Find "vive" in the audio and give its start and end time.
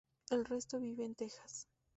0.79-1.05